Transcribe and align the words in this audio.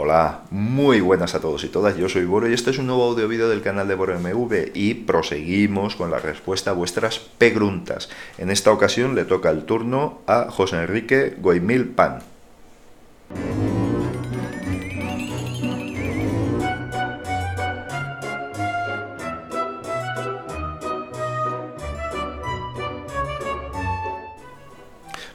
Hola, 0.00 0.42
muy 0.52 1.00
buenas 1.00 1.34
a 1.34 1.40
todos 1.40 1.64
y 1.64 1.68
todas, 1.68 1.96
yo 1.96 2.08
soy 2.08 2.24
Boro 2.24 2.48
y 2.48 2.52
este 2.52 2.70
es 2.70 2.78
un 2.78 2.86
nuevo 2.86 3.02
audio 3.02 3.26
vídeo 3.26 3.48
del 3.48 3.62
canal 3.62 3.88
de 3.88 3.96
Boro 3.96 4.16
MV 4.16 4.70
y 4.72 4.94
proseguimos 4.94 5.96
con 5.96 6.12
la 6.12 6.20
respuesta 6.20 6.70
a 6.70 6.74
vuestras 6.74 7.18
preguntas. 7.18 8.08
En 8.38 8.52
esta 8.52 8.70
ocasión 8.70 9.16
le 9.16 9.24
toca 9.24 9.50
el 9.50 9.64
turno 9.64 10.20
a 10.28 10.52
José 10.52 10.76
Enrique 10.76 11.34
Goimil 11.40 11.88
Pan. 11.88 12.20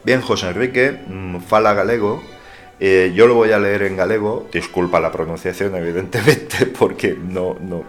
Bien, 0.05 0.21
José 0.21 0.48
Enrique, 0.48 1.02
mm, 1.05 1.39
fala 1.39 1.73
galego, 1.73 2.23
eh, 2.80 3.12
yo 3.16 3.28
lo 3.28 3.36
voy 3.36 3.52
a 3.52 3.60
leer 3.60 3.84
en 3.84 3.96
galego, 3.96 4.48
disculpa 4.52 5.00
la 5.00 5.12
pronunciación 5.12 5.76
evidentemente, 5.76 6.66
porque 6.80 7.16
no, 7.16 7.55
no 7.62 7.86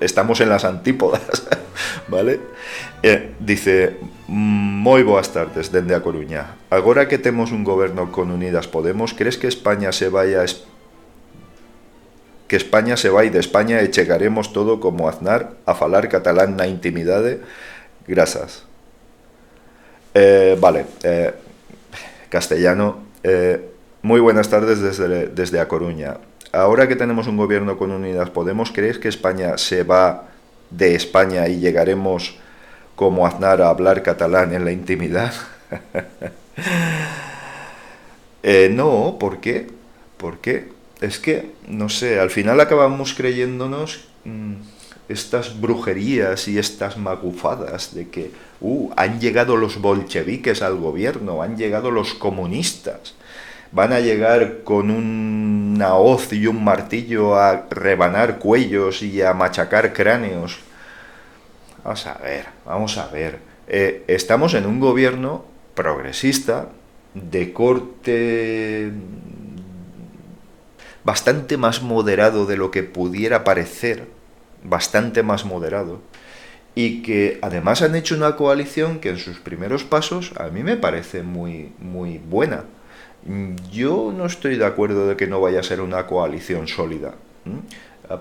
estamos 0.00 0.40
en 0.40 0.48
las 0.48 0.64
antípodas, 0.64 1.48
¿vale? 2.08 2.40
Eh, 3.02 3.32
dice, 3.40 3.96
moi 4.28 5.02
boas 5.02 5.32
tardes, 5.32 5.72
dende 5.72 5.96
a 5.96 6.04
Coruña. 6.04 6.60
Agora 6.68 7.08
que 7.08 7.18
temos 7.18 7.50
un 7.50 7.64
goberno 7.64 8.12
con 8.12 8.30
Unidas 8.30 8.68
Podemos, 8.68 9.14
crees 9.16 9.40
que 9.40 9.48
España 9.48 9.90
se 9.90 10.08
vaya 10.12 10.44
que 12.50 12.56
España 12.58 12.98
se 12.98 13.14
vai 13.14 13.30
de 13.30 13.38
España 13.38 13.78
e 13.78 13.94
chegaremos 13.94 14.50
todo 14.50 14.82
como 14.82 15.06
Aznar 15.06 15.54
a 15.70 15.72
falar 15.78 16.10
catalán 16.10 16.58
na 16.58 16.66
intimidade? 16.66 17.38
Grazas. 18.10 18.66
Eh, 20.14 20.58
vale, 20.58 20.82
eh, 21.06 21.30
castellano. 22.26 23.06
Eh, 23.22 23.69
muy 24.02 24.20
buenas 24.20 24.48
tardes 24.48 24.80
desde, 24.80 25.28
desde 25.28 25.60
A 25.60 25.68
Coruña. 25.68 26.18
Ahora 26.52 26.88
que 26.88 26.96
tenemos 26.96 27.26
un 27.26 27.36
gobierno 27.36 27.76
con 27.76 27.90
Unidas 27.90 28.30
Podemos, 28.30 28.72
¿crees 28.72 28.98
que 28.98 29.08
España 29.08 29.58
se 29.58 29.82
va 29.82 30.28
de 30.70 30.94
España 30.94 31.46
y 31.48 31.60
llegaremos 31.60 32.36
como 32.96 33.26
Aznar 33.26 33.62
a 33.62 33.68
hablar 33.68 34.02
catalán 34.02 34.54
en 34.54 34.64
la 34.64 34.72
intimidad? 34.72 35.32
eh, 38.42 38.70
no, 38.72 39.16
¿por 39.20 39.40
qué? 39.40 39.68
¿Por 40.16 40.38
qué? 40.38 40.68
Es 41.00 41.18
que, 41.18 41.52
no 41.68 41.88
sé, 41.88 42.20
al 42.20 42.30
final 42.30 42.60
acabamos 42.60 43.14
creyéndonos 43.14 44.08
mmm, 44.24 44.54
estas 45.08 45.60
brujerías 45.60 46.48
y 46.48 46.58
estas 46.58 46.96
magufadas 46.96 47.94
de 47.94 48.08
que 48.08 48.32
uh, 48.60 48.90
han 48.96 49.20
llegado 49.20 49.56
los 49.56 49.80
bolcheviques 49.80 50.62
al 50.62 50.76
gobierno, 50.76 51.42
han 51.42 51.56
llegado 51.56 51.90
los 51.90 52.14
comunistas 52.14 53.14
van 53.72 53.92
a 53.92 54.00
llegar 54.00 54.62
con 54.64 54.90
una 54.90 55.94
hoz 55.94 56.32
y 56.32 56.46
un 56.46 56.64
martillo 56.64 57.36
a 57.36 57.66
rebanar 57.70 58.38
cuellos 58.38 59.02
y 59.02 59.22
a 59.22 59.32
machacar 59.32 59.92
cráneos. 59.92 60.58
Vamos 61.84 62.06
a 62.06 62.14
ver, 62.14 62.46
vamos 62.66 62.98
a 62.98 63.06
ver. 63.08 63.38
Eh, 63.68 64.04
estamos 64.08 64.54
en 64.54 64.66
un 64.66 64.80
gobierno 64.80 65.44
progresista 65.74 66.68
de 67.14 67.52
corte 67.52 68.92
bastante 71.04 71.56
más 71.56 71.82
moderado 71.82 72.46
de 72.46 72.56
lo 72.56 72.70
que 72.70 72.82
pudiera 72.82 73.44
parecer, 73.44 74.06
bastante 74.62 75.22
más 75.22 75.46
moderado, 75.46 76.00
y 76.74 77.02
que 77.02 77.38
además 77.40 77.80
han 77.82 77.94
hecho 77.94 78.14
una 78.14 78.36
coalición 78.36 78.98
que 79.00 79.10
en 79.10 79.18
sus 79.18 79.38
primeros 79.38 79.84
pasos 79.84 80.32
a 80.36 80.48
mí 80.48 80.62
me 80.62 80.76
parece 80.76 81.22
muy, 81.22 81.72
muy 81.78 82.18
buena 82.18 82.64
yo 83.70 84.12
no 84.16 84.26
estoy 84.26 84.56
de 84.56 84.64
acuerdo 84.64 85.06
de 85.06 85.16
que 85.16 85.26
no 85.26 85.40
vaya 85.40 85.60
a 85.60 85.62
ser 85.62 85.80
una 85.80 86.06
coalición 86.06 86.68
sólida. 86.68 87.14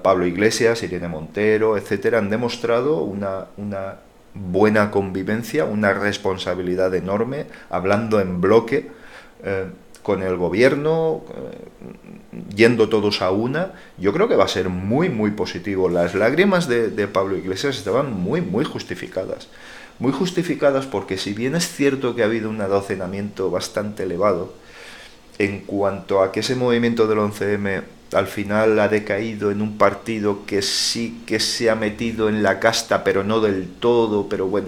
Pablo 0.04 0.26
Iglesias, 0.26 0.84
Irene 0.84 1.08
Montero, 1.08 1.78
etcétera, 1.78 2.20
han 2.20 2.30
demostrado 2.30 3.02
una, 3.02 3.46
una 3.58 3.96
buena 4.34 4.92
convivencia, 4.92 5.66
una 5.66 5.94
responsabilidad 5.94 6.94
enorme, 6.94 7.48
hablando 7.70 8.20
en 8.20 8.40
bloque 8.40 8.92
eh, 9.44 9.66
con 10.04 10.22
el 10.22 10.38
gobierno, 10.38 11.24
eh, 11.30 12.46
yendo 12.56 12.90
todos 12.90 13.22
a 13.22 13.32
una. 13.32 13.74
Yo 13.98 14.14
creo 14.14 14.28
que 14.28 14.36
va 14.36 14.46
a 14.46 14.50
ser 14.50 14.70
muy, 14.70 15.10
muy 15.10 15.32
positivo. 15.32 15.90
Las 15.90 16.14
lágrimas 16.14 16.68
de, 16.68 16.90
de 16.90 17.08
Pablo 17.08 17.38
Iglesias 17.38 17.78
estaban 17.78 18.14
muy, 18.14 18.42
muy 18.42 18.66
justificadas. 18.66 19.50
Muy 19.98 20.14
justificadas 20.14 20.86
porque 20.86 21.18
si 21.18 21.34
bien 21.34 21.56
es 21.56 21.68
cierto 21.68 22.16
que 22.16 22.22
ha 22.22 22.26
habido 22.26 22.50
un 22.50 22.62
adocenamiento 22.62 23.52
bastante 23.52 24.04
elevado, 24.04 24.54
en 25.40 25.62
cuanto 25.62 26.22
a 26.22 26.32
que 26.32 26.42
ese 26.42 26.56
movimiento 26.56 27.08
del 27.08 27.18
11M 27.18 27.82
al 28.14 28.28
final 28.28 28.80
ha 28.80 28.88
decaído 28.88 29.52
en 29.52 29.62
un 29.62 29.78
partido 29.78 30.46
que 30.46 30.62
sí 30.62 31.24
que 31.26 31.40
se 31.40 31.70
ha 31.70 31.76
metido 31.76 32.28
en 32.28 32.44
la 32.44 32.60
casta, 32.60 33.04
pero 33.04 33.24
no 33.24 33.40
del 33.40 33.68
todo, 33.80 34.28
pero 34.28 34.48
bueno, 34.48 34.68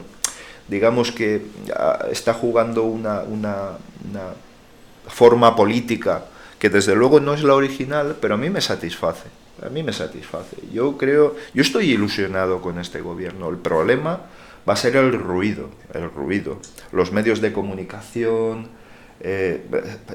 digamos 0.68 1.12
que 1.12 1.46
ah, 1.76 2.06
está 2.10 2.34
jugando 2.34 2.84
una, 2.84 3.24
una, 3.24 3.78
forma 5.08 5.56
política 5.56 6.26
que 6.58 6.70
desde 6.70 6.96
luego 6.96 7.20
no 7.20 7.34
es 7.34 7.44
la 7.44 7.56
original, 7.56 8.16
pero 8.22 8.36
a 8.36 8.38
mí 8.38 8.50
me 8.50 8.62
satisface. 8.62 9.28
A 9.66 9.70
mí 9.70 9.84
me 9.84 9.92
satisface. 9.92 10.56
Yo 10.72 10.98
creo, 10.98 11.36
yo 11.54 11.62
estoy 11.62 11.92
ilusionado 11.92 12.62
con 12.62 12.80
este 12.80 13.02
gobierno. 13.02 13.50
El 13.50 13.58
problema 13.58 14.22
va 14.68 14.74
a 14.74 14.78
ser 14.78 14.96
el 14.96 15.12
ruido, 15.12 15.70
el 15.94 16.10
ruido. 16.12 16.60
Los 16.92 17.12
medios 17.12 17.42
de 17.42 17.52
comunicación, 17.52 18.70
eh, 19.24 19.62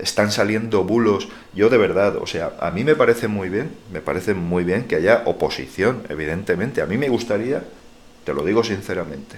están 0.01 0.31
saliendo 0.31 0.85
bulos. 0.85 1.29
Yo 1.55 1.69
de 1.69 1.79
verdad, 1.79 2.17
o 2.17 2.27
sea, 2.27 2.53
a 2.61 2.71
mí 2.71 2.85
me 2.85 2.97
parece 2.97 3.29
muy 3.29 3.49
bien, 3.49 3.71
me 3.93 4.01
parece 4.01 4.35
muy 4.35 4.65
bien 4.65 4.85
que 4.85 4.97
haya 4.97 5.23
oposición, 5.27 6.03
evidentemente. 6.09 6.83
A 6.83 6.87
mí 6.87 6.99
me 6.99 7.09
gustaría, 7.09 7.63
te 8.25 8.35
lo 8.35 8.45
digo 8.45 8.65
sinceramente, 8.65 9.37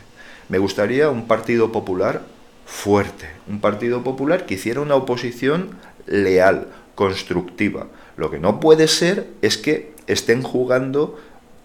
me 0.49 0.59
gustaría 0.59 1.11
un 1.11 1.27
partido 1.27 1.71
popular 1.73 2.23
fuerte, 2.65 3.27
un 3.47 3.61
partido 3.61 4.03
popular 4.03 4.47
que 4.47 4.55
hiciera 4.55 4.81
una 4.81 4.95
oposición 4.95 5.71
leal, 6.07 6.69
constructiva. 6.95 7.87
Lo 8.17 8.31
que 8.31 8.39
no 8.39 8.61
puede 8.61 8.89
ser 8.89 9.27
es 9.43 9.59
que 9.59 9.93
estén 10.07 10.43
jugando 10.43 11.19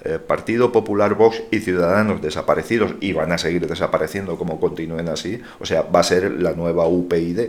eh, 0.05 0.19
Partido 0.19 0.73
Popular, 0.73 1.15
Vox 1.15 1.43
y 1.49 1.59
Ciudadanos 1.59 2.21
desaparecidos 2.21 2.95
y 2.99 3.13
van 3.13 3.31
a 3.31 3.37
seguir 3.37 3.67
desapareciendo 3.67 4.37
como 4.37 4.59
continúen 4.59 5.07
así, 5.07 5.41
o 5.61 5.65
sea, 5.65 5.83
va 5.83 6.01
a 6.01 6.03
ser 6.03 6.29
la 6.29 6.51
nueva 6.51 6.87
UPyD, 6.87 7.39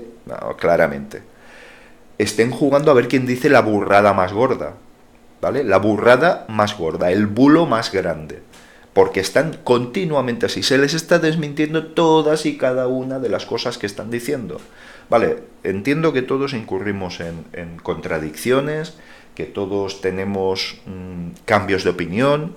claramente. 0.57 1.23
Estén 2.17 2.53
jugando 2.53 2.93
a 2.93 2.95
ver 2.95 3.09
quién 3.09 3.27
dice 3.27 3.51
la 3.51 3.61
burrada 3.61 4.13
más 4.13 4.33
gorda, 4.33 4.75
¿vale? 5.41 5.65
La 5.65 5.79
burrada 5.79 6.47
más 6.49 6.79
gorda, 6.79 7.11
el 7.11 7.27
bulo 7.27 7.67
más 7.67 7.91
grande. 7.91 8.41
Porque 8.93 9.19
están 9.19 9.59
continuamente 9.65 10.47
así, 10.47 10.63
se 10.63 10.79
les 10.79 10.95
está 10.95 11.19
desmintiendo 11.19 11.87
todas 11.89 12.47
y 12.47 12.57
cada 12.57 12.87
una 12.87 13.19
de 13.19 13.31
las 13.31 13.47
cosas 13.47 13.79
que 13.79 13.87
están 13.87 14.13
diciendo. 14.13 14.61
Vale, 15.11 15.39
entiendo 15.65 16.13
que 16.13 16.23
todos 16.23 16.55
incurrimos 16.55 17.19
en 17.19 17.79
contradicciones, 17.83 18.95
que 19.35 19.45
todos 19.45 20.01
tenemos 20.01 20.77
mm, 20.87 21.45
cambios 21.45 21.85
de 21.85 21.91
opinión. 21.91 22.55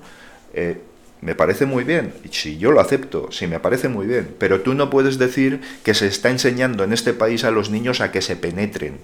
Eh, 0.54 0.82
me 1.22 1.34
parece 1.34 1.66
muy 1.66 1.84
bien, 1.84 2.14
si 2.32 2.58
yo 2.58 2.72
lo 2.72 2.80
acepto, 2.80 3.32
si 3.32 3.48
me 3.48 3.60
parece 3.60 3.90
muy 3.90 4.06
bien, 4.06 4.36
pero 4.38 4.62
tú 4.62 4.76
no 4.76 4.92
puedes 4.92 5.18
decir 5.18 5.62
que 5.84 5.96
se 5.96 6.06
está 6.08 6.30
enseñando 6.30 6.84
en 6.84 6.94
este 6.94 7.14
país 7.14 7.44
a 7.44 7.52
los 7.52 7.72
niños 7.72 8.02
a 8.02 8.12
que 8.12 8.22
se 8.22 8.36
penetren 8.36 9.00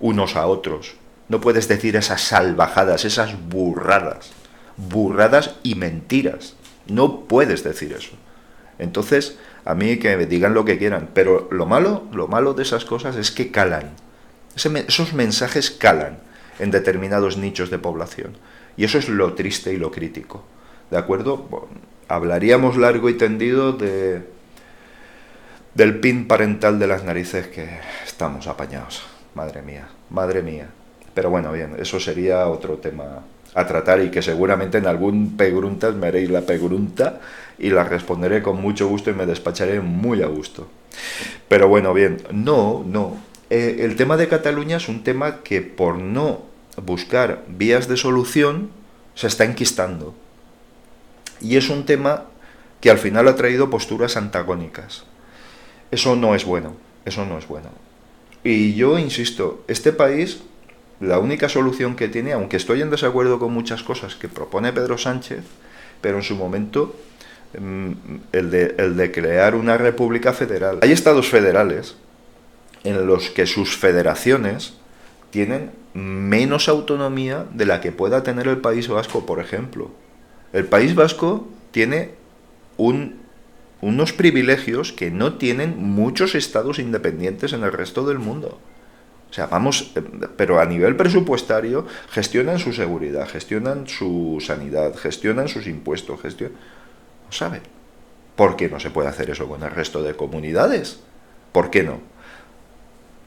unos 0.00 0.36
a 0.36 0.46
otros. 0.46 0.96
No 1.28 1.40
puedes 1.40 1.66
decir 1.66 1.96
esas 1.96 2.20
salvajadas, 2.20 3.04
esas 3.06 3.48
burradas, 3.48 4.32
burradas 4.76 5.56
y 5.62 5.76
mentiras. 5.76 6.56
No 6.86 7.20
puedes 7.20 7.64
decir 7.64 7.92
eso. 7.92 8.12
Entonces, 8.78 9.38
a 9.64 9.74
mí 9.74 9.98
que 9.98 10.16
me 10.16 10.26
digan 10.26 10.52
lo 10.52 10.64
que 10.64 10.76
quieran, 10.76 11.08
pero 11.14 11.48
lo 11.50 11.64
malo, 11.64 12.06
lo 12.12 12.28
malo 12.28 12.52
de 12.52 12.64
esas 12.64 12.84
cosas 12.84 13.16
es 13.16 13.30
que 13.30 13.50
calan. 13.50 13.92
esos 14.54 15.14
mensajes 15.14 15.70
calan 15.70 16.18
en 16.60 16.70
determinados 16.70 17.36
nichos 17.36 17.70
de 17.70 17.78
población. 17.78 18.36
Y 18.76 18.84
eso 18.84 18.98
es 18.98 19.08
lo 19.08 19.34
triste 19.34 19.72
y 19.72 19.76
lo 19.76 19.90
crítico. 19.90 20.44
¿De 20.90 20.98
acuerdo? 20.98 21.68
hablaríamos 22.10 22.76
largo 22.76 23.08
y 23.08 23.14
tendido 23.14 23.72
de, 23.72 24.22
del 25.74 26.00
pin 26.00 26.26
parental 26.26 26.80
de 26.80 26.88
las 26.88 27.04
narices 27.04 27.46
que 27.46 27.68
estamos 28.04 28.48
apañados. 28.48 29.04
Madre 29.34 29.62
mía, 29.62 29.88
madre 30.10 30.42
mía. 30.42 30.68
Pero 31.14 31.30
bueno, 31.30 31.52
bien, 31.52 31.76
eso 31.78 32.00
sería 32.00 32.48
otro 32.48 32.78
tema 32.78 33.22
a 33.54 33.66
tratar 33.66 34.02
y 34.02 34.10
que 34.10 34.22
seguramente 34.22 34.78
en 34.78 34.86
algún 34.86 35.36
preguntas 35.36 35.94
me 35.94 36.08
haréis 36.08 36.30
la 36.30 36.42
pregunta 36.42 37.20
y 37.58 37.70
la 37.70 37.84
responderé 37.84 38.42
con 38.42 38.60
mucho 38.60 38.88
gusto 38.88 39.10
y 39.10 39.14
me 39.14 39.26
despacharé 39.26 39.80
muy 39.80 40.22
a 40.22 40.26
gusto. 40.26 40.68
Pero 41.48 41.68
bueno, 41.68 41.94
bien, 41.94 42.22
no, 42.32 42.84
no. 42.84 43.18
Eh, 43.50 43.78
el 43.80 43.94
tema 43.94 44.16
de 44.16 44.26
Cataluña 44.26 44.78
es 44.78 44.88
un 44.88 45.04
tema 45.04 45.42
que 45.44 45.62
por 45.62 45.98
no 45.98 46.49
buscar 46.84 47.44
vías 47.48 47.88
de 47.88 47.96
solución, 47.96 48.70
se 49.14 49.26
está 49.26 49.44
enquistando. 49.44 50.14
Y 51.40 51.56
es 51.56 51.68
un 51.68 51.86
tema 51.86 52.24
que 52.80 52.90
al 52.90 52.98
final 52.98 53.28
ha 53.28 53.36
traído 53.36 53.70
posturas 53.70 54.16
antagónicas. 54.16 55.04
Eso 55.90 56.16
no 56.16 56.34
es 56.34 56.44
bueno, 56.44 56.76
eso 57.04 57.24
no 57.26 57.38
es 57.38 57.46
bueno. 57.46 57.70
Y 58.42 58.74
yo 58.74 58.98
insisto, 58.98 59.64
este 59.68 59.92
país 59.92 60.42
la 61.00 61.18
única 61.18 61.48
solución 61.48 61.96
que 61.96 62.08
tiene, 62.08 62.32
aunque 62.32 62.58
estoy 62.58 62.82
en 62.82 62.90
desacuerdo 62.90 63.38
con 63.38 63.52
muchas 63.52 63.82
cosas 63.82 64.14
que 64.14 64.28
propone 64.28 64.72
Pedro 64.72 64.98
Sánchez, 64.98 65.44
pero 66.02 66.18
en 66.18 66.22
su 66.22 66.36
momento 66.36 66.94
mm, 67.58 67.90
el 68.32 68.50
de, 68.50 68.74
el 68.76 68.96
de 68.96 69.10
crear 69.10 69.54
una 69.54 69.78
república 69.78 70.34
federal. 70.34 70.78
Hay 70.82 70.92
estados 70.92 71.28
federales 71.28 71.96
en 72.84 73.06
los 73.06 73.30
que 73.30 73.46
sus 73.46 73.76
federaciones 73.76 74.74
tienen 75.30 75.70
menos 75.94 76.68
autonomía 76.68 77.46
de 77.52 77.66
la 77.66 77.80
que 77.80 77.92
pueda 77.92 78.22
tener 78.22 78.46
el 78.48 78.58
País 78.58 78.88
Vasco, 78.88 79.26
por 79.26 79.40
ejemplo. 79.40 79.90
El 80.52 80.66
País 80.66 80.94
Vasco 80.94 81.48
tiene 81.70 82.10
un, 82.76 83.20
unos 83.80 84.12
privilegios 84.12 84.92
que 84.92 85.10
no 85.10 85.34
tienen 85.34 85.78
muchos 85.78 86.34
estados 86.34 86.78
independientes 86.78 87.52
en 87.52 87.64
el 87.64 87.72
resto 87.72 88.06
del 88.06 88.18
mundo. 88.18 88.58
O 89.30 89.32
sea, 89.32 89.46
vamos, 89.46 89.92
eh, 89.94 90.02
pero 90.36 90.60
a 90.60 90.66
nivel 90.66 90.96
presupuestario 90.96 91.86
gestionan 92.10 92.58
su 92.58 92.72
seguridad, 92.72 93.28
gestionan 93.28 93.86
su 93.86 94.38
sanidad, 94.40 94.96
gestionan 94.96 95.48
sus 95.48 95.66
impuestos, 95.66 96.20
gestionan... 96.20 96.58
¿Por 98.34 98.56
qué 98.56 98.68
no 98.68 98.80
se 98.80 98.90
puede 98.90 99.08
hacer 99.08 99.30
eso 99.30 99.48
con 99.48 99.62
el 99.62 99.70
resto 99.70 100.02
de 100.02 100.16
comunidades? 100.16 101.00
¿Por 101.52 101.70
qué 101.70 101.84
no? 101.84 102.00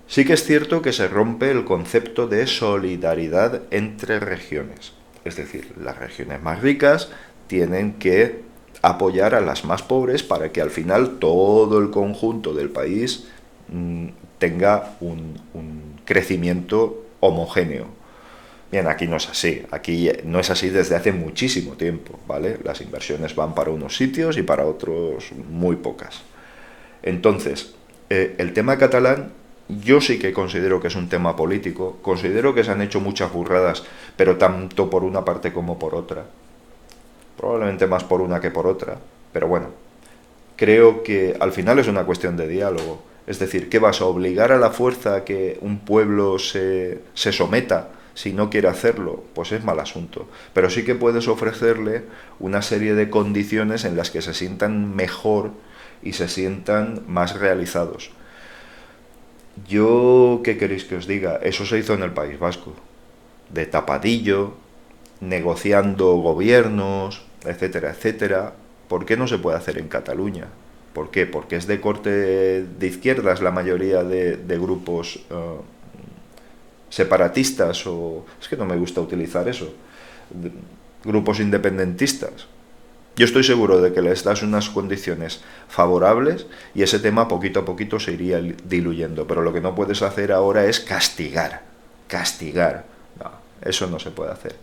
Sí 0.07 0.25
que 0.25 0.33
es 0.33 0.44
cierto 0.44 0.81
que 0.81 0.94
se 0.94 1.07
rompe 1.07 1.50
el 1.51 1.65
concepto 1.65 2.27
de 2.27 2.45
solidaridad 2.47 3.63
entre 3.71 4.19
regiones. 4.19 4.94
Es 5.25 5.38
decir, 5.38 5.73
las 5.81 5.97
regiones 5.97 6.41
más 6.41 6.61
ricas 6.61 7.09
tienen 7.47 7.94
que 7.94 8.41
apoyar 8.81 9.33
a 9.33 9.41
las 9.41 9.63
más 9.63 9.81
pobres 9.81 10.23
para 10.23 10.51
que 10.51 10.61
al 10.61 10.69
final 10.69 11.17
todo 11.19 11.79
el 11.79 11.89
conjunto 11.89 12.53
del 12.53 12.69
país 12.69 13.27
mm, 13.69 14.07
tenga 14.38 14.97
un, 15.00 15.41
crecimiento 16.05 17.05
homogéneo. 17.21 17.85
Bien, 18.69 18.88
aquí 18.88 19.07
no 19.07 19.15
es 19.15 19.29
así, 19.29 19.63
aquí 19.71 20.11
no 20.25 20.41
es 20.41 20.50
así 20.50 20.69
desde 20.69 20.97
hace 20.97 21.13
muchísimo 21.13 21.73
tiempo, 21.73 22.19
¿vale? 22.27 22.59
Las 22.61 22.81
inversiones 22.81 23.35
van 23.35 23.55
para 23.55 23.71
unos 23.71 23.95
sitios 23.95 24.38
y 24.38 24.41
para 24.44 24.65
otros 24.65 25.31
muy 25.50 25.77
pocas. 25.77 26.23
Entonces, 27.03 27.73
eh, 28.09 28.35
el 28.38 28.51
tema 28.51 28.77
catalán 28.77 29.31
yo 29.69 30.01
sí 30.01 30.19
que 30.19 30.33
considero 30.33 30.81
que 30.81 30.88
es 30.88 30.95
un 30.95 31.10
tema 31.10 31.36
político, 31.36 31.98
considero 32.01 32.54
que 32.54 32.63
se 32.63 32.71
han 32.71 32.81
hecho 32.81 33.00
muchas 33.00 33.31
burradas, 33.31 33.83
pero 34.18 34.38
tanto 34.38 34.89
por 34.89 35.04
una 35.04 35.24
parte 35.24 35.54
como 35.54 35.80
por 35.80 35.95
otra. 35.95 36.25
Probablemente 37.38 37.88
más 37.88 38.04
por 38.04 38.21
una 38.21 38.39
que 38.39 38.51
por 38.51 38.68
otra, 38.68 38.98
pero 39.31 39.48
bueno, 39.48 39.68
creo 40.56 41.04
que 41.04 41.36
al 41.39 41.51
final 41.51 41.80
es 41.80 41.88
una 41.88 42.06
cuestión 42.06 42.38
de 42.38 42.48
diálogo. 42.48 43.04
Es 43.25 43.39
decir, 43.39 43.69
¿qué 43.69 43.80
vas 43.80 44.01
a 44.01 44.06
obligar 44.06 44.51
a 44.51 44.57
la 44.57 44.69
fuerza 44.69 45.15
a 45.15 45.24
que 45.24 45.57
un 45.62 45.80
pueblo 45.80 46.39
se, 46.39 47.00
se 47.13 47.31
someta 47.31 47.89
si 48.13 48.33
no 48.33 48.50
quiere 48.50 48.68
hacerlo? 48.68 49.24
Pues 49.33 49.54
es 49.54 49.63
mal 49.63 49.80
asunto. 49.80 50.27
Pero 50.54 50.69
sí 50.69 50.83
que 50.83 50.94
puedes 50.94 51.30
ofrecerle 51.30 52.04
una 52.39 52.62
serie 52.62 52.95
de 52.95 53.10
condiciones 53.10 53.86
en 53.86 53.95
las 53.95 54.12
que 54.12 54.21
se 54.21 54.33
sientan 54.33 54.94
mejor 54.94 55.51
y 56.01 56.13
se 56.13 56.27
sientan 56.27 57.04
más 57.07 57.39
realizados. 57.39 58.12
Yo, 59.67 60.41
¿qué 60.44 60.57
queréis 60.57 60.83
que 60.85 60.95
os 60.95 61.07
diga? 61.07 61.39
Eso 61.44 61.65
se 61.65 61.77
hizo 61.77 61.94
en 61.94 62.03
el 62.03 62.11
País 62.11 62.39
Vasco. 62.39 62.73
De 63.50 63.65
tapadillo, 63.65 64.53
negociando 65.21 66.15
gobiernos, 66.15 67.23
etcétera, 67.45 67.91
etcétera. 67.91 68.53
¿Por 68.88 69.05
qué 69.05 69.15
no 69.15 69.27
se 69.27 69.38
puede 69.38 69.57
hacer 69.57 69.77
en 69.77 69.88
Cataluña? 69.88 70.47
¿Por 70.94 71.11
qué? 71.11 71.25
Porque 71.25 71.55
es 71.55 71.67
de 71.67 71.81
corte 71.81 72.63
de 72.63 72.88
izquierdas 72.88 73.41
la 73.41 73.51
mayoría 73.51 74.03
de, 74.03 74.57
grupos 74.59 75.19
eh, 75.29 75.57
separatistas 76.89 77.85
o... 77.88 78.25
Es 78.41 78.47
que 78.47 78.57
no 78.57 78.65
me 78.65 78.77
gusta 78.77 79.01
utilizar 79.01 79.47
eso. 79.47 79.73
grupos 81.03 81.39
independentistas. 81.39 82.47
Yo 83.15 83.25
estoy 83.25 83.44
seguro 83.44 83.80
de 83.80 83.94
que 83.94 84.01
les 84.01 84.24
das 84.24 84.42
unas 84.42 84.69
condiciones 84.69 85.42
favorables 85.68 86.48
y 86.74 86.81
ese 86.81 87.00
tema 87.00 87.27
poquito 87.27 87.60
a 87.60 87.65
poquito 87.65 88.00
se 88.00 88.13
iría 88.13 88.42
diluyendo. 88.65 89.27
Pero 89.27 89.44
lo 89.44 89.54
que 89.54 89.62
no 89.62 89.75
puedes 89.75 90.01
hacer 90.01 90.31
ahora 90.31 90.65
es 90.65 90.80
castigar. 90.80 91.62
Castigar. 92.07 92.86
No, 93.19 93.31
eso 93.62 93.86
no 93.88 94.00
se 94.00 94.10
puede 94.10 94.31
hacer. 94.31 94.56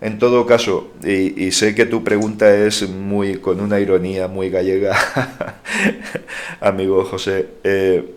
En 0.00 0.20
todo 0.20 0.46
caso, 0.46 0.92
y, 1.02 1.50
sé 1.50 1.74
que 1.74 1.84
tu 1.84 2.04
pregunta 2.04 2.54
es 2.54 2.88
muy 2.88 3.38
con 3.38 3.60
una 3.60 3.80
ironía 3.80 4.28
muy 4.28 4.48
gallega, 4.48 4.96
amigo 6.60 7.04
José, 7.04 7.48
eh, 7.64 8.14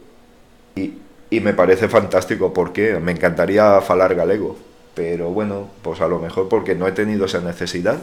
y, 0.76 1.40
me 1.40 1.54
parece 1.54 1.88
fantástico 1.88 2.54
porque 2.54 3.00
me 3.00 3.14
encantaría 3.14 3.82
falar 3.82 4.14
galego, 4.14 4.58
pero 4.94 5.30
bueno, 5.32 5.70
pues 5.82 6.02
a 6.02 6.08
lo 6.08 6.20
mejor 6.20 6.50
porque 6.50 6.76
no 6.76 6.88
he 6.88 6.92
tenido 6.92 7.26
esa 7.26 7.42
necesidad, 7.42 7.98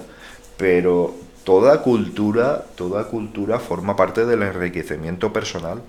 pero 0.56 1.14
toda 1.48 1.80
cultura, 1.80 2.62
toda 2.76 3.04
cultura 3.04 3.58
forma 3.58 3.96
parte 3.96 4.26
del 4.26 4.42
enriquecimiento 4.42 5.32
personal. 5.32 5.80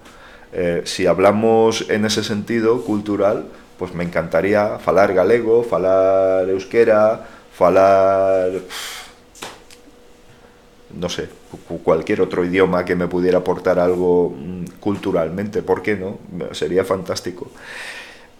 Eh, 0.53 0.83
si 0.85 1.05
hablamos 1.05 1.89
en 1.89 2.05
ese 2.05 2.23
sentido 2.23 2.81
cultural, 2.85 3.43
pues 3.77 3.93
me 3.93 4.05
encantaría 4.05 4.79
falar 4.79 5.13
galego, 5.13 5.63
falar 5.63 6.47
euskera, 6.47 7.27
falar 7.53 8.51
no 10.95 11.09
sé, 11.09 11.27
cualquier 11.83 12.21
otro 12.21 12.45
idioma 12.45 12.85
que 12.85 12.95
me 12.95 13.09
pudiera 13.09 13.39
aportar 13.39 13.79
algo 13.79 14.29
mm, 14.29 14.79
culturalmente, 14.79 15.61
¿por 15.61 15.81
qué 15.81 15.97
no? 15.97 16.19
Sería 16.53 16.85
fantástico. 16.85 17.51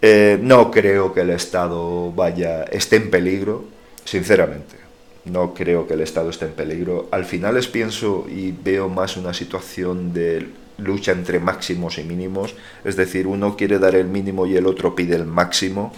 Eh, 0.00 0.38
no 0.40 0.70
creo 0.70 1.12
que 1.12 1.20
el 1.20 1.28
Estado 1.28 2.12
vaya, 2.12 2.62
esté 2.62 2.96
en 2.96 3.10
peligro, 3.10 3.64
sinceramente 4.06 4.89
no 5.32 5.54
creo 5.54 5.86
que 5.86 5.94
el 5.94 6.00
Estado 6.00 6.30
esté 6.30 6.46
en 6.46 6.52
peligro. 6.52 7.08
Al 7.10 7.24
final 7.24 7.54
les 7.54 7.68
pienso 7.68 8.26
y 8.28 8.52
veo 8.52 8.88
más 8.88 9.16
una 9.16 9.34
situación 9.34 10.12
de 10.12 10.48
lucha 10.78 11.12
entre 11.12 11.40
máximos 11.40 11.98
y 11.98 12.04
mínimos, 12.04 12.54
es 12.84 12.96
decir, 12.96 13.26
uno 13.26 13.56
quiere 13.56 13.78
dar 13.78 13.94
el 13.94 14.06
mínimo 14.06 14.46
y 14.46 14.56
el 14.56 14.66
otro 14.66 14.94
pide 14.94 15.16
el 15.16 15.26
máximo. 15.26 15.92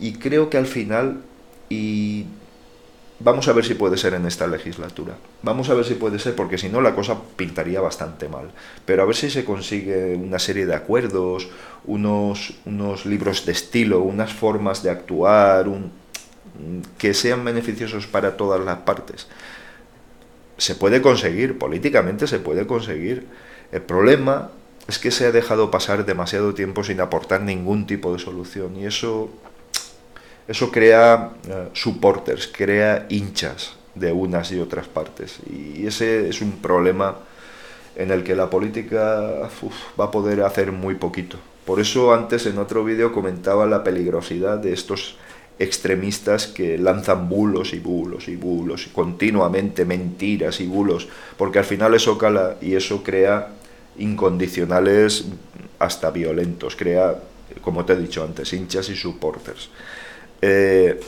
Y 0.00 0.14
creo 0.14 0.48
que 0.48 0.56
al 0.56 0.66
final, 0.66 1.22
y 1.68 2.26
vamos 3.20 3.48
a 3.48 3.52
ver 3.52 3.64
si 3.64 3.74
puede 3.74 3.96
ser 3.96 4.14
en 4.14 4.26
esta 4.26 4.46
legislatura, 4.46 5.16
vamos 5.42 5.68
a 5.68 5.74
ver 5.74 5.84
si 5.84 5.94
puede 5.94 6.18
ser, 6.18 6.34
porque 6.34 6.56
si 6.56 6.68
no 6.68 6.80
la 6.80 6.94
cosa 6.94 7.18
pintaría 7.36 7.80
bastante 7.80 8.28
mal, 8.28 8.50
pero 8.84 9.02
a 9.02 9.06
ver 9.06 9.16
si 9.16 9.28
se 9.28 9.44
consigue 9.44 10.14
una 10.14 10.38
serie 10.38 10.66
de 10.66 10.74
acuerdos, 10.74 11.48
unos, 11.84 12.54
unos 12.64 13.06
libros 13.06 13.44
de 13.44 13.52
estilo, 13.52 14.00
unas 14.00 14.32
formas 14.32 14.82
de 14.82 14.90
actuar, 14.90 15.68
un, 15.68 15.90
que 16.98 17.14
sean 17.14 17.44
beneficiosos 17.44 18.06
para 18.06 18.36
todas 18.36 18.64
las 18.64 18.78
partes. 18.78 19.26
Se 20.56 20.74
puede 20.74 21.00
conseguir, 21.00 21.58
políticamente 21.58 22.26
se 22.26 22.40
puede 22.40 22.66
conseguir. 22.66 23.26
El 23.70 23.82
problema 23.82 24.50
es 24.88 24.98
que 24.98 25.10
se 25.10 25.26
ha 25.26 25.32
dejado 25.32 25.70
pasar 25.70 26.04
demasiado 26.04 26.54
tiempo 26.54 26.82
sin 26.82 27.00
aportar 27.00 27.42
ningún 27.42 27.86
tipo 27.86 28.12
de 28.12 28.18
solución 28.18 28.76
y 28.76 28.86
eso, 28.86 29.30
eso 30.48 30.72
crea 30.72 31.32
uh, 31.46 31.74
supporters, 31.74 32.48
crea 32.48 33.06
hinchas 33.10 33.74
de 33.94 34.12
unas 34.12 34.50
y 34.52 34.58
otras 34.58 34.88
partes 34.88 35.38
y 35.50 35.86
ese 35.86 36.28
es 36.28 36.40
un 36.40 36.52
problema 36.52 37.18
en 37.96 38.10
el 38.10 38.24
que 38.24 38.34
la 38.34 38.48
política 38.48 39.48
va 40.00 40.04
a 40.04 40.10
poder 40.10 40.42
hacer 40.42 40.72
muy 40.72 40.94
poquito. 40.94 41.36
Por 41.66 41.80
eso 41.80 42.14
antes 42.14 42.46
en 42.46 42.56
otro 42.56 42.82
vídeo 42.82 43.12
comentaba 43.12 43.66
la 43.66 43.84
peligrosidad 43.84 44.56
de 44.56 44.72
estos 44.72 45.18
extremistas 45.58 46.46
que 46.46 46.78
lanzan 46.78 47.28
bulos 47.28 47.72
y 47.72 47.80
bulos 47.80 48.28
y 48.28 48.36
bulos, 48.36 48.86
y 48.86 48.90
continuamente 48.90 49.84
mentiras 49.84 50.60
y 50.60 50.66
bulos, 50.66 51.08
porque 51.36 51.58
al 51.58 51.64
final 51.64 51.94
eso 51.94 52.16
cala 52.16 52.56
y 52.60 52.74
eso 52.74 53.02
crea 53.02 53.48
incondicionales 53.98 55.26
hasta 55.78 56.10
violentos, 56.10 56.76
crea, 56.76 57.16
como 57.62 57.84
te 57.84 57.94
he 57.94 57.96
dicho 57.96 58.22
antes, 58.22 58.52
hinchas 58.52 58.88
y 58.88 58.96
supporters. 58.96 59.70
Eh, 60.40 61.00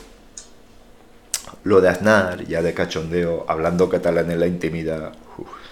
lo 1.65 1.81
de 1.81 1.89
Aznar, 1.89 2.45
ya 2.47 2.63
de 2.63 2.75
cachondeo, 2.75 3.45
hablando 3.49 3.89
catalán 3.89 4.31
en 4.31 4.41
la 4.41 4.47
intimidad, 4.47 5.13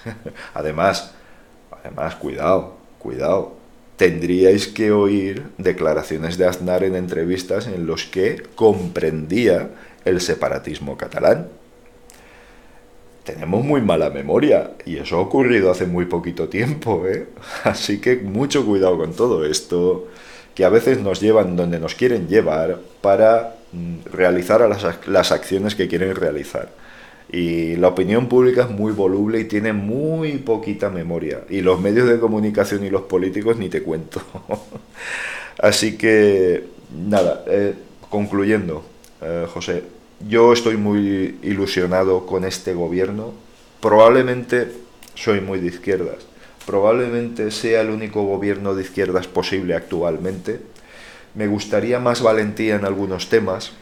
además, 0.54 1.12
además, 1.70 2.14
cuidado, 2.16 2.76
cuidado, 2.98 3.57
tendríais 3.98 4.68
que 4.68 4.92
oír 4.92 5.42
declaraciones 5.58 6.38
de 6.38 6.46
Aznar 6.46 6.84
en 6.84 6.94
entrevistas 6.94 7.66
en 7.66 7.84
los 7.86 8.04
que 8.04 8.40
comprendía 8.54 9.70
el 10.04 10.20
separatismo 10.20 10.96
catalán. 10.96 11.48
Tenemos 13.24 13.62
muy 13.64 13.82
mala 13.82 14.08
memoria 14.08 14.70
y 14.86 14.96
eso 14.96 15.16
ha 15.16 15.20
ocurrido 15.20 15.70
hace 15.70 15.84
muy 15.84 16.06
poquito 16.06 16.48
tiempo, 16.48 17.06
¿eh? 17.06 17.26
Así 17.64 18.00
que 18.00 18.16
mucho 18.16 18.64
cuidado 18.64 18.96
con 18.96 19.12
todo 19.14 19.44
esto, 19.44 20.06
que 20.54 20.64
a 20.64 20.70
veces 20.70 21.00
nos 21.00 21.20
llevan 21.20 21.56
donde 21.56 21.80
nos 21.80 21.96
quieren 21.96 22.28
llevar 22.28 22.78
para 23.02 23.56
mm, 23.72 24.12
realizar 24.12 24.60
las, 24.68 25.08
las 25.08 25.32
acciones 25.32 25.74
que 25.74 25.88
quieren 25.88 26.14
realizar. 26.14 26.70
Y 27.30 27.76
la 27.76 27.88
opinión 27.88 28.26
pública 28.26 28.62
es 28.62 28.70
muy 28.70 28.92
voluble 28.92 29.40
y 29.40 29.44
tiene 29.44 29.72
muy 29.72 30.38
poquita 30.38 30.88
memoria. 30.88 31.42
Y 31.50 31.60
los 31.60 31.80
medios 31.80 32.08
de 32.08 32.18
comunicación 32.18 32.84
y 32.84 32.90
los 32.90 33.02
políticos 33.02 33.58
ni 33.58 33.68
te 33.68 33.82
cuento. 33.82 34.22
Así 35.58 35.98
que, 35.98 36.64
nada, 37.06 37.44
eh, 37.46 37.74
concluyendo, 38.08 38.84
eh, 39.20 39.46
José, 39.52 39.82
yo 40.26 40.52
estoy 40.52 40.76
muy 40.76 41.38
ilusionado 41.42 42.26
con 42.26 42.44
este 42.44 42.72
gobierno. 42.72 43.32
Probablemente 43.80 44.68
soy 45.14 45.40
muy 45.40 45.60
de 45.60 45.66
izquierdas. 45.66 46.26
Probablemente 46.66 47.50
sea 47.50 47.82
el 47.82 47.90
único 47.90 48.24
gobierno 48.24 48.74
de 48.74 48.82
izquierdas 48.82 49.26
posible 49.26 49.74
actualmente. 49.74 50.60
Me 51.34 51.46
gustaría 51.46 52.00
más 52.00 52.22
valentía 52.22 52.76
en 52.76 52.84
algunos 52.84 53.28
temas, 53.28 53.72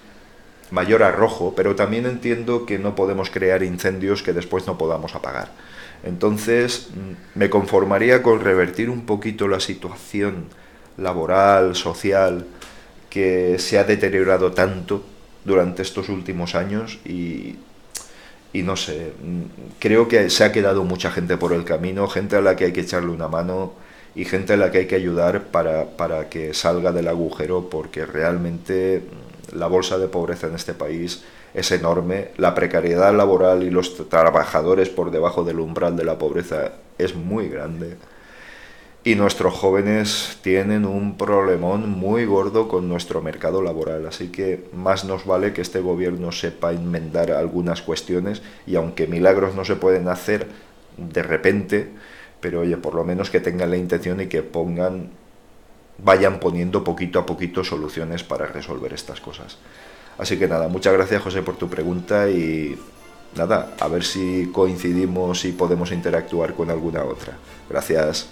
mayor 0.71 1.03
arrojo, 1.03 1.55
pero 1.57 1.75
también 1.77 2.07
entiendo 2.07 2.67
que 2.67 2.79
no 2.79 2.95
podemos 2.95 3.31
crear 3.31 3.63
incendios 3.63 4.23
que 4.23 4.33
después 4.33 4.67
no 4.67 4.79
podamos 4.79 5.15
apagar. 5.15 5.51
Entonces, 6.05 6.89
mm, 6.95 7.39
me 7.39 7.51
conformaría 7.51 8.23
con 8.23 8.41
revertir 8.41 8.91
un 8.91 9.07
poquito 9.07 9.49
la 9.49 9.61
situación 9.61 10.47
laboral, 10.97 11.75
social, 11.75 12.47
que 13.11 13.59
se 13.59 13.79
ha 13.79 13.85
deteriorado 13.85 14.53
tanto 14.53 15.05
durante 15.45 15.83
estos 15.83 16.09
últimos 16.09 16.55
años 16.55 16.99
y, 17.05 17.57
no 18.55 18.77
sé, 18.77 19.13
mm, 19.23 19.43
creo 19.79 20.09
que 20.09 20.31
se 20.31 20.45
ha 20.45 20.53
quedado 20.53 20.85
mucha 20.85 21.11
gente 21.11 21.37
por 21.37 21.53
el 21.53 21.65
camino, 21.65 22.09
gente 22.09 22.37
a 22.37 22.41
la 22.41 22.57
que 22.57 22.67
hay 22.67 22.73
que 22.73 22.81
echarle 22.83 23.11
una 23.11 23.29
mano 23.29 23.75
y 24.15 24.25
gente 24.25 24.55
a 24.55 24.57
la 24.57 24.71
que 24.71 24.79
hay 24.79 24.87
que 24.87 24.97
ayudar 24.97 25.45
para, 25.49 25.97
para 25.97 26.29
que 26.31 26.55
salga 26.55 26.91
del 26.93 27.09
agujero 27.09 27.69
porque 27.69 28.07
realmente 28.07 29.03
mm, 29.03 29.36
la 29.53 29.67
bolsa 29.67 29.99
de 29.99 30.09
pobreza 30.09 30.47
en 30.47 30.55
este 30.55 30.75
país 30.75 31.25
es 31.55 31.71
enorme, 31.73 32.29
la 32.37 32.55
precariedad 32.55 33.15
laboral 33.15 33.63
y 33.63 33.71
los 33.71 34.09
trabajadores 34.09 34.89
por 34.89 35.11
debajo 35.11 35.45
del 35.45 35.61
umbral 35.61 35.97
de 35.97 36.05
la 36.05 36.19
pobreza 36.19 36.73
es 36.99 37.15
muy 37.15 37.49
grande. 37.49 37.97
Y 39.05 39.15
nuestros 39.15 39.55
jóvenes 39.55 40.39
tienen 40.43 40.85
un 40.85 41.17
problemón 41.17 41.89
muy 41.89 42.25
gordo 42.25 42.67
con 42.67 42.89
nuestro 42.89 43.23
mercado 43.23 43.63
laboral, 43.63 44.05
así 44.07 44.33
que 44.33 44.65
más 44.73 45.05
nos 45.05 45.25
vale 45.25 45.53
que 45.53 45.63
este 45.63 45.81
gobierno 45.81 46.33
sepa 46.33 46.73
enmendar 46.73 47.31
algunas 47.31 47.83
cuestiones 47.83 48.43
y 48.67 48.75
aunque 48.75 49.07
milagros 49.07 49.55
no 49.55 49.65
se 49.65 49.77
pueden 49.77 50.09
hacer 50.09 50.49
de 50.97 51.23
repente, 51.23 51.89
pero 52.41 52.63
oye, 52.63 52.77
por 52.77 52.95
lo 52.95 53.05
menos 53.05 53.31
que 53.31 53.41
tengan 53.41 53.71
la 53.71 53.77
intención 53.77 54.21
y 54.21 54.27
que 54.27 54.43
pongan, 54.43 55.11
vayan 55.99 56.41
poniendo 56.41 56.85
poquito 56.85 57.19
a 57.19 57.27
poquito 57.27 57.65
soluciones 57.65 58.23
para 58.23 58.47
resolver 58.47 58.93
estas 58.93 59.21
cosas. 59.21 59.59
Así 60.19 60.39
que 60.39 60.49
nada, 60.49 60.69
muchas 60.69 60.93
gracias 60.93 61.23
José 61.23 61.43
por 61.43 61.57
tu 61.57 61.69
pregunta 61.69 62.29
y 62.31 62.79
nada, 63.37 63.75
a 63.79 63.89
ver 63.89 64.05
si 64.05 64.51
coincidimos 64.53 65.45
y 65.45 65.53
podemos 65.53 65.93
interactuar 65.93 66.55
con 66.55 66.71
alguna 66.71 67.05
otra. 67.05 67.35
Gracias. 67.69 68.29